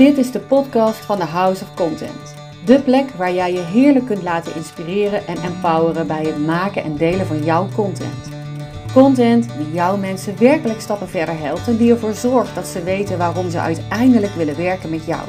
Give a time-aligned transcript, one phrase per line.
[0.00, 2.34] Dit is de podcast van de House of Content.
[2.64, 6.96] De plek waar jij je heerlijk kunt laten inspireren en empoweren bij het maken en
[6.96, 8.28] delen van jouw content.
[8.92, 13.18] Content die jouw mensen werkelijk stappen verder helpt en die ervoor zorgt dat ze weten
[13.18, 15.22] waarom ze uiteindelijk willen werken met jou.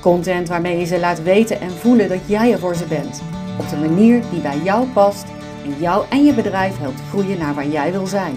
[0.00, 3.22] Content waarmee je ze laat weten en voelen dat jij er voor ze bent.
[3.58, 5.26] Op de manier die bij jou past
[5.64, 8.36] en jou en je bedrijf helpt groeien naar waar jij wil zijn.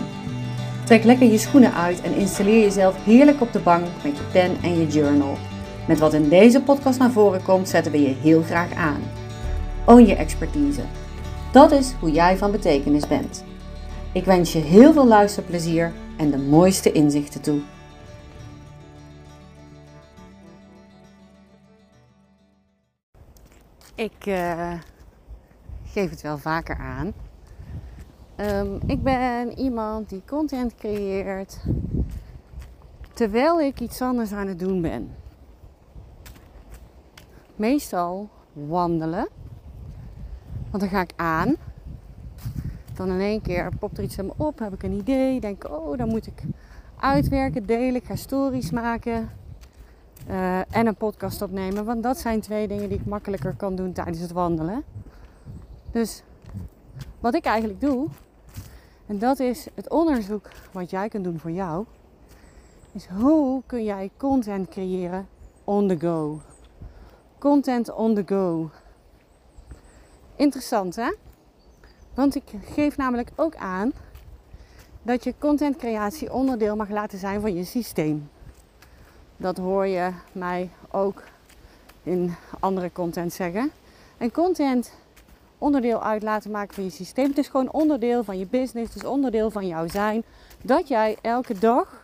[0.83, 4.57] Trek lekker je schoenen uit en installeer jezelf heerlijk op de bank met je pen
[4.61, 5.38] en je journal.
[5.89, 9.02] Met wat in deze podcast naar voren komt, zetten we je heel graag aan.
[9.86, 10.82] Own je expertise.
[11.52, 13.43] Dat is hoe jij van betekenis bent.
[14.14, 17.60] Ik wens je heel veel luisterplezier en de mooiste inzichten toe.
[23.96, 24.74] Ik uh,
[25.86, 27.14] geef het wel vaker aan.
[28.38, 31.60] Um, ik ben iemand die content creëert
[33.14, 35.28] terwijl ik iets anders aan het doen ben.
[37.59, 39.27] Meestal wandelen.
[40.69, 41.55] Want dan ga ik aan.
[42.93, 45.39] Dan in één keer popt er iets in me op, heb ik een idee.
[45.39, 46.43] Denk, oh, dan moet ik
[46.99, 47.95] uitwerken, delen.
[47.95, 49.29] Ik ga stories maken.
[50.29, 51.85] Uh, en een podcast opnemen.
[51.85, 54.83] Want dat zijn twee dingen die ik makkelijker kan doen tijdens het wandelen.
[55.91, 56.23] Dus
[57.19, 58.07] wat ik eigenlijk doe,
[59.05, 61.85] en dat is het onderzoek wat jij kunt doen voor jou,
[62.91, 65.27] is hoe kun jij content creëren
[65.63, 66.41] on the go.
[67.39, 68.69] Content on the go.
[70.35, 71.13] Interessant hè?
[72.13, 73.91] Want ik geef namelijk ook aan
[75.03, 78.29] dat je contentcreatie onderdeel mag laten zijn van je systeem.
[79.37, 81.23] Dat hoor je mij ook
[82.03, 83.71] in andere content zeggen.
[84.17, 84.93] En content
[85.57, 87.27] onderdeel uit laten maken van je systeem.
[87.27, 90.23] Het is gewoon onderdeel van je business, het is onderdeel van jouw zijn.
[90.63, 92.03] Dat jij elke dag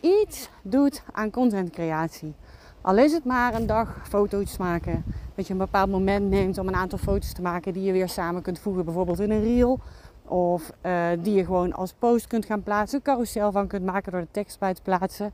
[0.00, 2.34] iets doet aan contentcreatie.
[2.82, 5.04] Al is het maar een dag foto's maken.
[5.34, 8.08] Dat je een bepaald moment neemt om een aantal foto's te maken die je weer
[8.08, 8.84] samen kunt voegen.
[8.84, 9.80] Bijvoorbeeld in een reel.
[10.24, 12.98] Of uh, die je gewoon als post kunt gaan plaatsen.
[12.98, 15.32] Een carousel van kunt maken door de tekst bij te plaatsen.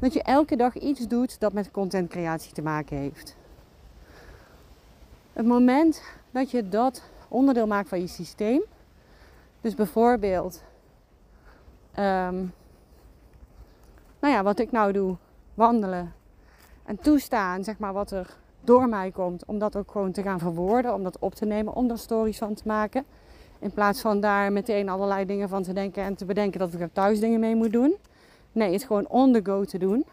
[0.00, 3.36] Dat je elke dag iets doet dat met contentcreatie te maken heeft.
[5.32, 8.62] Het moment dat je dat onderdeel maakt van je systeem.
[9.60, 10.62] Dus bijvoorbeeld,
[11.90, 12.52] um,
[14.20, 15.16] nou ja, wat ik nou doe,
[15.54, 16.12] wandelen
[16.88, 20.38] en toestaan, zeg maar, wat er door mij komt, om dat ook gewoon te gaan
[20.38, 23.04] verwoorden, om dat op te nemen, om daar stories van te maken.
[23.58, 26.80] In plaats van daar meteen allerlei dingen van te denken en te bedenken dat ik
[26.80, 27.96] er thuis dingen mee moet doen.
[28.52, 30.04] Nee, het gewoon on the go te doen.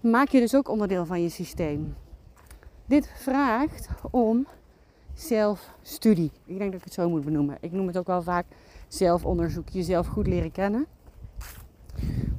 [0.00, 1.96] Maak je dus ook onderdeel van je systeem.
[2.86, 4.46] Dit vraagt om
[5.14, 6.32] zelfstudie.
[6.44, 7.56] Ik denk dat ik het zo moet benoemen.
[7.60, 8.46] Ik noem het ook wel vaak
[8.88, 10.86] zelfonderzoek, jezelf goed leren kennen.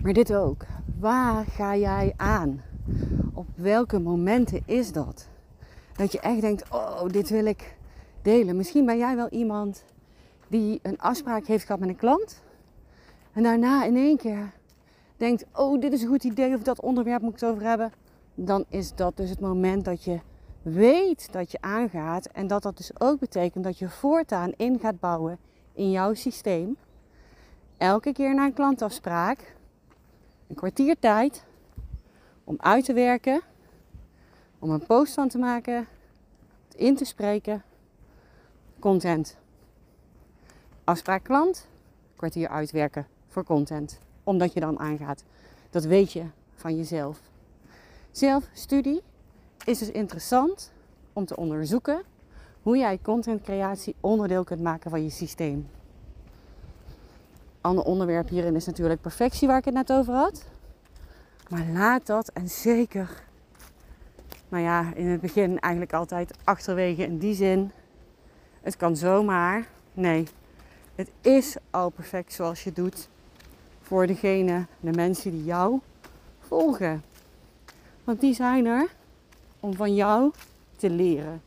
[0.01, 0.66] Maar dit ook.
[1.00, 2.62] Waar ga jij aan?
[3.34, 5.28] Op welke momenten is dat?
[5.96, 7.78] Dat je echt denkt, oh, dit wil ik
[8.22, 8.56] delen.
[8.56, 9.84] Misschien ben jij wel iemand
[10.47, 12.44] die een afspraak heeft gehad met een klant.
[13.34, 14.51] En daarna in één keer
[15.18, 17.91] denkt, oh, dit is een goed idee of dat onderwerp moet ik het over hebben.
[18.35, 20.19] Dan is dat dus het moment dat je
[20.62, 22.25] weet dat je aangaat.
[22.25, 25.38] En dat dat dus ook betekent dat je voortaan in gaat bouwen
[25.74, 26.78] in jouw systeem.
[27.78, 29.56] Elke keer na een klantafspraak,
[30.47, 31.45] een kwartier tijd
[32.45, 33.41] om uit te werken,
[34.59, 35.88] om een post van te maken,
[36.75, 37.63] in te spreken,
[38.79, 39.38] content.
[40.83, 41.67] Afspraak klant,
[42.16, 45.23] kwartier uitwerken voor content, omdat je dan aangaat.
[45.69, 46.23] Dat weet je
[46.56, 47.19] van jezelf.
[48.11, 49.01] Zelfstudie
[49.66, 50.72] is dus interessant
[51.13, 52.01] om te onderzoeken
[52.62, 55.69] hoe jij contentcreatie onderdeel kunt maken van je systeem.
[57.62, 60.45] Ander onderwerp hierin is natuurlijk perfectie, waar ik het net over had.
[61.50, 63.23] Maar laat dat en zeker,
[64.50, 67.72] nou ja, in het begin eigenlijk altijd achterwege in die zin.
[68.61, 69.67] Het kan zomaar.
[69.94, 70.28] Nee,
[70.95, 73.09] het is al perfect zoals je doet
[73.81, 75.79] voor degene, de mensen die jou
[76.39, 77.03] volgen.
[78.03, 78.88] Want die zijn er
[79.59, 80.31] om van jou
[80.75, 81.41] te leren.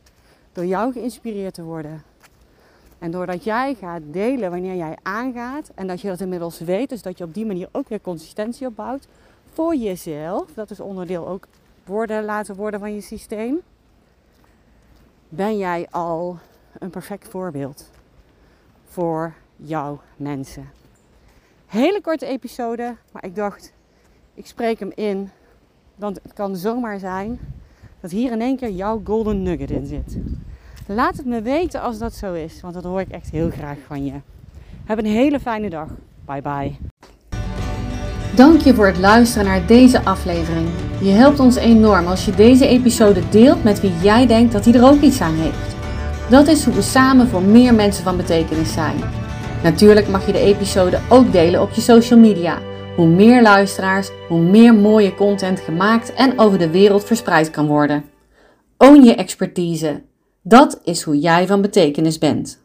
[0.51, 2.03] Door jou geïnspireerd te worden.
[2.99, 7.01] En doordat jij gaat delen wanneer jij aangaat en dat je dat inmiddels weet, dus
[7.01, 9.07] dat je op die manier ook weer consistentie opbouwt
[9.59, 11.47] voor jezelf, dat is onderdeel ook
[11.85, 13.59] worden laten worden van je systeem,
[15.29, 16.37] ben jij al
[16.77, 17.89] een perfect voorbeeld
[18.85, 20.69] voor jouw mensen.
[21.65, 23.73] Hele korte episode, maar ik dacht,
[24.33, 25.29] ik spreek hem in,
[25.95, 27.39] want het kan zomaar zijn
[27.99, 30.17] dat hier in één keer jouw golden nugget in zit.
[30.87, 33.77] Laat het me weten als dat zo is, want dat hoor ik echt heel graag
[33.79, 34.21] van je.
[34.85, 35.89] Heb een hele fijne dag.
[36.25, 36.88] Bye bye.
[38.39, 40.67] Dank je voor het luisteren naar deze aflevering.
[41.01, 44.73] Je helpt ons enorm als je deze episode deelt met wie jij denkt dat hij
[44.73, 45.75] er ook iets aan heeft.
[46.29, 48.95] Dat is hoe we samen voor meer mensen van betekenis zijn.
[49.63, 52.57] Natuurlijk mag je de episode ook delen op je social media.
[52.95, 58.03] Hoe meer luisteraars, hoe meer mooie content gemaakt en over de wereld verspreid kan worden.
[58.77, 60.03] Own je expertise.
[60.43, 62.61] Dat is hoe jij van betekenis bent.